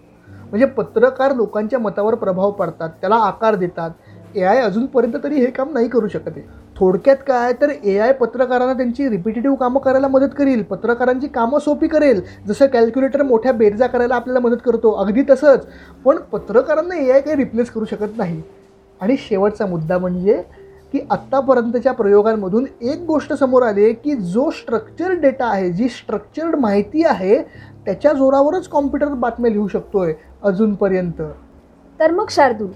म्हणजे 0.51 0.67
पत्रकार 0.67 1.35
लोकांच्या 1.35 1.79
मतावर 1.79 2.15
प्रभाव 2.15 2.51
पाडतात 2.51 2.91
त्याला 3.01 3.17
आकार 3.17 3.55
देतात. 3.55 3.91
ए 4.35 4.43
आय 4.43 4.61
अजूनपर्यंत 4.61 5.15
तरी 5.25 5.41
हे 5.41 5.47
काम 5.47 5.73
नाही 5.73 5.89
करू 5.89 6.09
शकत 6.09 6.37
आहे. 6.37 6.43
थोडक्यात 6.77 7.17
काय 7.27 7.53
तर 7.53 7.71
ए 7.85 7.97
आय 7.99 8.13
पत्रकारांना 8.13 8.73
त्यांची 8.73 9.09
रिपिटेटिव्ह 9.09 9.57
कामं 9.57 9.81
करायला 9.81 10.09
मदत 10.09 10.35
करेल 10.37 10.63
पत्रकारांची 10.63 11.29
कामं 11.29 11.59
सोपी 11.59 11.89
करेल. 11.89 12.21
जसं 12.49 12.67
कॅल्क्युलेटर 12.67 13.23
मोठ्या 13.23 13.53
बेरजा 13.53 13.87
करायला 13.87 14.15
आपल्याला 14.15 14.41
मदत 14.41 14.63
करतो 14.65 14.93
अगदी 14.95 15.23
तसंच. 15.31 15.67
पण 16.05 16.19
पत्रकारांना 16.33 16.97
ए 16.97 17.11
आय 17.11 17.21
काही 17.21 17.37
रिप्लेस 17.37 17.71
करू 17.71 17.85
शकत 17.85 18.17
नाही. 18.19 18.41
आणि 19.01 19.17
शेवटचा 19.19 19.67
मुद्दा 19.67 19.99
म्हणजे 19.99 20.43
की 20.93 21.01
आत्तापर्यंतच्या 21.11 21.93
प्रयोगांमधून 21.93 22.67
एक 22.83 23.01
गोष्ट 23.07 23.33
समोर 23.33 23.63
आली 23.63 23.85
आहे 23.85 23.93
की 23.93 24.15
जो 24.15 24.51
स्ट्रक्चर्ड 24.51 25.21
डेटा 25.21 25.47
आहे 25.47 25.71
जी 25.73 25.89
स्ट्रक्चर्ड 25.89 26.55
माहिती 26.57 27.05
आहे 27.05 27.37
त्याच्या 27.89 28.13
जोरावरच 28.13 28.67
कॉम्प्युटर 28.69 29.09
बातम्या 29.09 29.51
लिहू 29.51 29.67
शकतोय 29.69 30.13
अजूनपर्यंत. 30.43 31.21
तर 32.01 32.11
मग 32.11 32.27
शार्दूल 32.31 32.71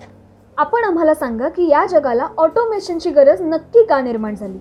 आपण 0.59 0.85
आम्हाला 0.85 1.14
सांगा 1.14 1.49
की 1.49 1.69
या 1.69 1.85
जगाला 1.87 2.26
ऑटोमेशनची 2.38 3.11
गरज 3.11 3.42
नक्की 3.42 3.85
का 3.85 4.00
निर्माण 4.00 4.35
झाली? 4.35 4.59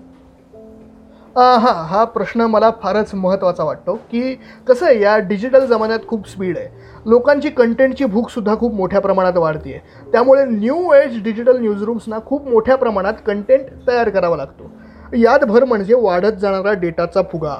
हां 1.36 1.74
हा 1.86 2.04
प्रश्न 2.04 2.40
मला 2.42 2.70
फारच 2.82 3.14
महत्त्वाचा 3.14 3.64
वाटतो 3.64 3.94
की 4.10 4.34
कसं 4.68 4.86
आहे 4.86 5.00
या 5.00 5.16
डिजिटल 5.18 5.66
जमान्यात 5.66 6.06
खूप 6.08 6.28
स्पीड 6.28 6.58
आहे. 6.58 6.68
लोकांची 7.06 7.50
कंटेंटची 7.50 8.04
भूकसुद्धा 8.04 8.56
खूप 8.56 8.74
मोठ्या 8.74 9.00
प्रमाणात 9.00 9.36
वाढते 9.36 9.74
आहे 9.74 10.10
त्यामुळे 10.12 10.44
न्यू 10.44 10.92
एज 10.94 11.22
डिजिटल 11.24 11.60
न्यूजरूम्सना 11.60 12.18
खूप 12.26 12.48
मोठ्या 12.48 12.76
प्रमाणात 12.76 13.14
कंटेंट 13.26 13.66
तयार 13.88 14.08
करावा 14.08 14.36
लागतो. 14.36 14.70
यात 15.16 15.44
भर 15.44 15.64
म्हणजे 15.64 15.94
वाढत 15.94 16.38
जाणारा 16.40 16.72
डेटाचा 16.72 17.22
फुगा. 17.22 17.56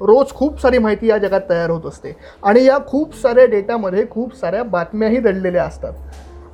रोज 0.00 0.32
खूप 0.32 0.60
सारी 0.60 0.78
माहिती 0.78 1.06
या 1.06 1.18
जगात 1.18 1.40
तयार 1.50 1.70
होत 1.70 1.86
असते. 1.86 2.16
आणि 2.42 2.64
या 2.64 2.78
खूप 2.86 3.14
साऱ्या 3.14 3.44
डेटामध्ये 3.44 4.04
खूप 4.10 4.34
साऱ्या 4.36 4.62
बातम्याही 4.62 5.18
दडलेल्या 5.18 5.64
असतात. 5.64 5.92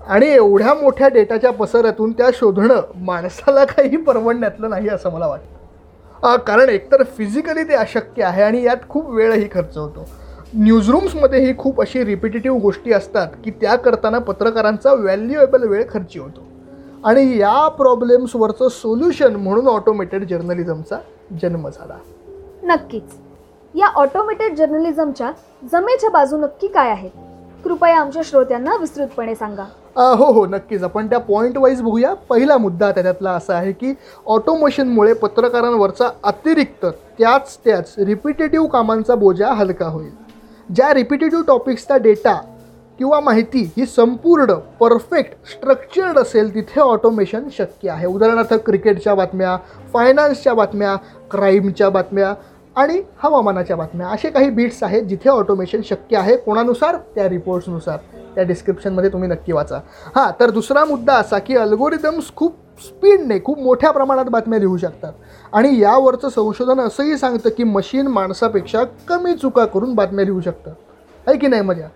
आणि 0.07 0.27
एवढ्या 0.27 0.75
मोठ्या 0.75 1.09
डेटाच्या 1.09 1.51
पसरातून 1.51 2.13
त्या 2.13 2.29
शोधणं 2.35 2.81
माणसाला 2.97 3.65
काही 3.65 3.97
परवडण्यातलं 3.97 4.71
नाही 4.71 4.89
असं 4.89 5.13
मला 5.13 5.27
वाटतं. 5.27 6.37
कारण 6.37 6.69
एकतर 6.69 7.03
फिजिकली 7.17 7.63
ते 7.63 7.75
अशक्य 7.75 8.23
आहे 8.23 8.43
आणि 8.43 8.63
यात 8.63 8.89
खूप 8.89 9.11
वेळही 9.11 9.49
खर्च 9.53 9.77
होतो. 9.77 10.09
न्यूजरूम्समध्येही 10.55 11.57
खूप 11.59 11.81
अशी 11.81 12.05
रिपिटेटिव्ह 12.05 12.59
गोष्टी 12.59 12.93
असतात 12.93 13.29
की 13.45 13.51
त्या 13.51 13.77
करताना 13.77 14.19
पत्रकारांचा 14.19 14.95
व्हॅल्युएबल 14.95 15.69
वेळ 15.69 15.85
खर्ची 15.91 16.19
होतो. 16.19 16.47
आणि 17.05 17.39
या 17.39 17.69
प्रॉब्लेम्सवरचं 17.69 18.69
सोल्युशन 18.69 19.37
म्हणून 19.37 19.69
ऑटोमेटेड 19.69 20.29
जर्नलिझमचा 20.29 20.99
जन्म 21.43 21.69
झाला. 21.69 21.97
नक्कीच. 22.63 23.15
या 23.77 23.87
ऑटोमेटेड 23.97 24.55
जर्नलिझमच्या 24.57 25.31
जमेच्या 25.73 26.11
बाजू 26.11 26.37
नक्की 26.37 26.67
काय 26.67 26.91
आहेत 26.91 27.11
कृपया 27.65 27.99
आमच्या 28.01 28.23
श्रोत्यांना 28.25 28.77
विस्तृतपणे 28.77 29.35
सांगा. 29.35 29.65
हो 29.97 30.33
हो 30.33 30.45
नक्कीच. 30.47 30.83
आपण 30.83 31.07
त्या 31.07 31.19
पॉईंट 31.21 31.57
वाईज 31.59 31.83
बघूया. 31.83 32.13
पहिला 32.29 32.57
मुद्दा 32.59 32.91
त्याच्यातला 32.91 33.31
असा 33.31 33.55
आहे 33.55 33.73
की 33.73 33.93
ऑटोमेशनमुळे 34.27 35.13
पत्रकारांवरचा 35.13 36.09
अतिरिक्त 36.25 36.87
त्याच 37.19 37.57
त्याच 37.65 37.95
रिपिटेटिव्ह 37.99 38.69
कामांचा 38.69 39.15
बोजा 39.15 39.53
हलका 39.53 39.87
होईल. 39.87 40.11
ज्या 40.69 40.93
रिपिटेटिव्ह 40.95 41.45
टॉपिक्सचा 41.49 41.97
डेटा 41.97 42.41
किंवा 42.99 43.21
माहिती 43.21 43.71
ही 43.77 43.87
संपूर्ण 43.87 44.55
परफेक्ट 44.81 45.33
स्ट्रक्चर्ड 45.51 46.19
असेल 46.19 46.55
तिथे 46.55 46.81
ऑटोमेशन 46.81 47.49
शक्य 47.59 47.91
आहे. 47.91 48.07
उदाहरणार्थ 48.07 48.55
क्रिकेटच्या 48.67 49.15
बातम्या 49.15 49.57
फायनान्सच्या 49.93 50.55
बातम्या 50.55 50.97
क्राईमच्या 51.31 51.89
बातम्या 51.91 52.35
आणि 52.77 53.03
हवामानाच्या 53.23 53.77
बातम्या. 53.77 54.09
असे 54.09 54.31
काही 54.31 54.51
बीट्स 54.51 54.83
आहेत 54.83 55.03
जिथे 55.03 55.29
ऑटोमेशन 55.29 55.81
शक्य 55.85 56.17
आहे 56.17 56.37
कोणानुसार? 56.37 56.97
त्या 56.97 57.29
रिपोर्ट्सनुसार 57.29 57.97
त्या 58.35 58.45
डिस्क्रिप्शनमध्ये 58.45 59.11
तुम्ही 59.11 59.29
नक्की 59.29 59.53
वाचा. 59.53 59.77
हां 60.17 60.31
तर 60.41 60.51
दुसरा 60.51 60.85
मुद्दा 60.85 61.15
असा 61.15 61.39
की 61.39 61.57
अल्गोरिदम्स 61.57 62.35
खूप 62.37 62.57
स्पीडने 62.85 63.39
खूप 63.45 63.59
मोठ्या 63.59 63.91
प्रमाणात 63.91 64.25
बातम्या 64.25 64.59
लिहू 64.59 64.77
शकतात. 64.77 65.13
आणि 65.53 65.81
यावरचं 65.81 66.29
संशोधन 66.29 66.81
असंही 66.81 67.19
सांगतं 67.19 67.51
की 67.51 67.65
मशीन 67.65 68.07
माणसापेक्षा 68.07 68.85
कमी 69.09 69.35
चुका 69.35 69.65
करून 69.65 69.95
बातम्या 69.95 70.25
लिहू 70.25 70.41
शकतं. 70.41 70.71
आहे 71.27 71.39
की 71.39 71.47
नाही 71.47 71.63
मजा? 71.63 71.87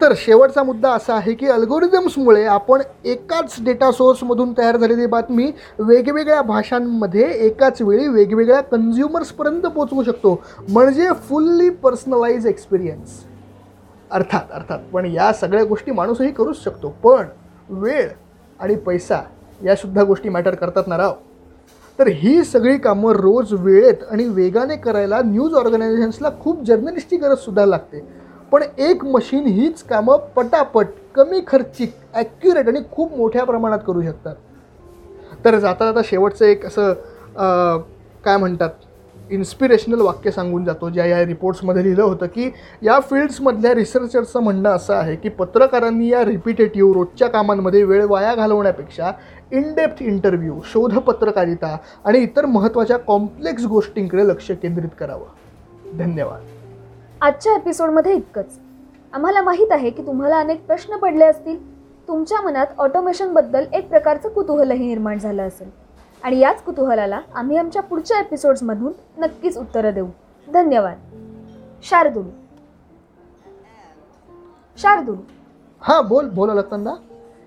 तर 0.00 0.12
शेवटचा 0.16 0.62
मुद्दा 0.62 0.90
असा 0.90 1.14
आहे 1.14 1.34
की 1.34 1.46
अल्गोरिदम्समुळे 1.46 2.44
आपण 2.44 2.82
एकाच 3.04 3.56
डेटा 3.60 3.90
सोर्समधून 3.92 4.52
तयार 4.58 4.76
झालेली 4.76 5.06
बातमी 5.06 5.50
वेगवेगळ्या 5.78 6.40
भाषांमध्ये 6.42 7.30
एकाच 7.46 7.82
वेळी 7.82 8.08
वेगवेगळ्या 8.08 8.60
कन्झ्युमर्सपर्यंत 8.60 9.62
पोचवू 9.62 10.02
शकतो. 10.02 10.42
म्हणजे 10.70 11.08
फुल्ली 11.28 11.68
पर्सनलाइज 11.70 12.46
एक्सपिरियन्स 12.46 13.20
अर्थात 14.10 14.52
अर्थात. 14.52 14.78
पण 14.92 15.06
या 15.06 15.32
सगळ्या 15.32 15.64
गोष्टी 15.64 15.92
माणूसही 15.92 16.30
करूच 16.32 16.64
शकतो. 16.64 16.88
पण 16.88 17.26
वेळ 17.68 18.08
आणि 18.60 18.74
पैसा 18.76 19.20
यासुद्धा 19.64 20.02
गोष्टी 20.02 20.28
मॅटर 20.28 20.54
करतात 20.54 20.84
ना 20.86 20.96
राव? 20.96 21.12
तर 21.98 22.06
ही 22.06 22.42
सगळी 22.44 22.78
कामं 22.78 23.12
रोज 23.12 23.52
वेळेत 23.52 24.02
आणि 24.10 24.24
वेगाने 24.24 24.76
करायला 24.76 25.20
न्यूज 25.24 25.54
ऑर्गनायझेशन्सला 25.54 26.28
खूप 26.40 26.62
जर्नलिस्टची 26.62 27.16
गरजसुद्धा 27.16 27.66
लागते. 27.66 28.21
पण 28.52 28.62
एक 28.78 29.04
मशीन 29.04 29.46
हीच 29.46 29.82
कामं 29.82 30.16
पटापट 30.36 30.86
कमी 31.14 31.40
खर्चिक 31.46 31.94
ॲक्युरेट 32.14 32.68
आणि 32.68 32.80
खूप 32.92 33.16
मोठ्या 33.16 33.44
प्रमाणात 33.44 33.78
करू 33.86 34.02
शकतात. 34.02 34.34
तर 35.44 35.58
जाता 35.58 35.84
जाता 35.84 36.00
शेवटचं 36.04 36.44
एक 36.44 36.66
असं 36.66 36.92
काय 38.24 38.36
म्हणतात 38.36 38.70
इन्स्पिरेशनल 39.30 40.00
वाक्य 40.00 40.30
सांगून 40.30 40.64
जातो 40.64 40.88
ज्या 40.90 41.04
या 41.06 41.24
रिपोर्ट्समध्ये 41.24 41.82
लिहिलं 41.82 42.02
होतं 42.02 42.26
की 42.26 42.50
या 42.82 42.98
फील्ड्समधल्या 43.00 43.74
रिसर्चर्सचं 43.74 44.40
म्हणणं 44.40 44.68
असं 44.70 44.94
आहे 44.94 45.16
की 45.16 45.28
पत्रकारांनी 45.28 46.08
या 46.08 46.24
रिपिटेटिव्ह 46.24 46.92
रोजच्या 46.94 47.28
कामांमध्ये 47.28 47.82
वेळ 47.82 48.04
वाया 48.04 48.34
घालवण्यापेक्षा 48.34 49.12
इनडेप्थ 49.52 50.02
इंटरव्ह्यू 50.02 50.60
शोधपत्रकारिता 50.64 51.76
आणि 52.04 52.18
इतर 52.18 52.46
महत्त्वाच्या 52.46 52.98
कॉम्प्लेक्स 52.98 53.66
गोष्टींकडे 53.66 54.28
लक्ष 54.28 54.50
केंद्रित 54.50 54.90
करावं. 55.00 55.98
धन्यवाद. 55.98 56.51
आजच्या 57.22 57.54
एपिसोडमध्ये 57.54 58.14
इतकंच. 58.14 58.58
आम्हाला 59.12 59.42
माहीत 59.42 59.66
आहे 59.70 59.90
की 59.90 60.06
तुम्हाला 60.06 60.38
अनेक 60.38 60.66
प्रश्न 60.66 60.96
पडले 60.96 61.24
असतील. 61.24 61.82
तुमच्या 62.08 62.40
मनात 62.40 62.66
ऑटोमेशनबद्दल 62.78 63.64
एक 63.72 63.88
प्रकारचं 63.88 64.28
कुतूहलही 64.28 64.86
निर्माण 64.86 65.18
झालं 65.18 65.48
असेल. 65.48 65.70
आणि 66.22 66.38
याच 66.38 66.62
कुतूहलाला 66.62 67.20
आम्ही 67.34 67.56
आमच्या 67.56 67.82
पुढच्या 67.82 68.20
एपिसोड्समधून 68.20 68.92
नक्कीच 69.18 69.58
उत्तरं 69.58 69.94
देऊ. 69.94 70.06
धन्यवाद. 70.52 70.98
शार्दूल. 71.82 72.26
शार्दूल. 74.78 75.16
हां 75.80 76.08
बोल 76.08 76.28
बोल 76.28 76.50
अलकनंदा. 76.50 76.94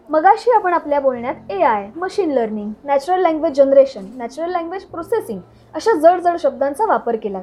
मगाशी 0.10 0.52
आपण 0.52 0.74
आपल्या 0.74 1.00
बोलण्यात 1.00 1.36
A 1.50 1.62
I 1.62 1.90
machine 1.96 2.32
learning 2.32 2.72
natural 2.84 3.22
language 3.22 3.54
generation 3.54 4.06
natural 4.16 4.52
language 4.52 4.84
processing 4.84 5.40
अशा 5.76 5.94
जड 5.94 6.20
जड 6.20 6.38
शब्दांचा 6.40 6.86
वापर 6.86 7.16
केला? 7.16 7.40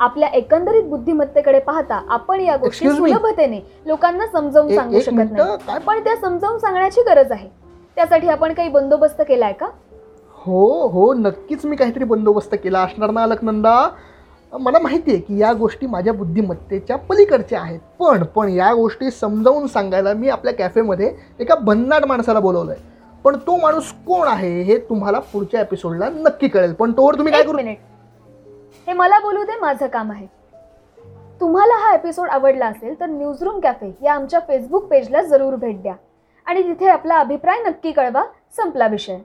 आपल्या 0.00 0.28
एकंदरीत 0.28 0.84
बुद्धिमत्तेकडे 0.84 1.58
पाहता 1.58 2.00
आपण 2.08 2.40
या 2.40 2.56
गोष्टी? 2.56 2.90
सुलभतेने 2.90 3.60
लोकांना 3.86 4.26
समजावून 4.26 4.74
सांगू 4.74 5.00
शकत 5.00 5.32
नाही? 5.32 5.78
पण 5.86 6.04
त्या 6.04 6.16
समजावून 6.16 6.58
सांगण्याची 6.58 7.02
गरज 7.02 7.32
आहे. 7.32 7.48
त्यासाठी 7.96 8.28
आपण 8.28 8.52
काही 8.52 8.68
बंदोबस्त 8.68 9.22
केलाय 9.28 9.52
का? 9.52 9.66
हो 10.38 10.86
हो 10.88 11.12
नक्कीच 11.14 11.64
मी 11.66 11.76
काहीतरी 11.76 12.04
बंदोबस्त 12.04 12.54
केला 12.64 12.80
असणार 12.80 13.10
ना 13.10 13.22
अलकनंदा 13.22 13.88
मला 14.52 14.78
माहिती 14.78 15.10
आहे 15.10 15.20
की 15.20 15.38
या 15.38 15.52
गोष्टी 15.52 15.86
माझ्या 15.86 16.12
बुद्धिमत्तेच्या 16.12 16.96
पलीकडच्या 16.98 17.60
आहेत. 17.60 17.78
पण 17.98 18.22
पण 18.34 18.48
या 18.48 18.72
गोष्टी 18.74 19.10
समजावून 19.10 19.66
सांगायला 19.66 20.12
मी 20.14 20.28
आपल्या 20.28 20.52
कॅफेमध्ये 20.54 21.12
एका 21.40 21.54
भन्नाट 21.54 22.04
माणसाला 22.04 22.40
बोलवलं 22.40 22.72
आहे 22.72 22.90
पण 23.24 23.36
तो 23.36 23.56
माणूस 23.56 23.92
कोण 24.06 24.28
आहे 24.28 24.62
हे 24.62 24.78
तुम्हाला 24.78 25.18
पुढच्या 25.18 25.60
एपिसोडला 25.60 26.08
नक्की 26.08 26.48
कळेल. 26.48 26.72
पण 26.72 26.92
तोवर 26.92 27.14
तुम्ही 27.14 27.32
काय 27.32 27.40
एक 27.40 27.46
करू? 27.46 27.56
मिनिट 27.56 27.78
हे 28.86 28.92
मला 28.92 29.18
बोलू 29.18 29.44
दे 29.44 29.58
माझं 29.60 29.86
काम 29.86 30.10
आहे. 30.10 30.26
तुम्हाला 31.40 31.86
हा 31.86 31.94
एपिसोड 31.94 32.28
आवडला 32.28 32.66
असेल 32.66 33.00
तर 33.00 33.06
न्यूजरूम 33.06 33.60
कॅफे 33.60 33.96
या 34.02 34.14
आमच्या 34.14 34.40
फेसबुक 34.40 34.84
पेजला 34.84 35.22
जरूर 35.22 35.54
भेट 35.54 35.82
द्या. 35.82 35.94
आणि 36.46 36.62
तिथे 36.62 36.88
आपला 36.88 37.18
अभिप्राय 37.18 37.62
नक्की 37.62 37.92
कळवा 37.92 38.24
संपला 38.56 38.86
विषय. 38.86 39.18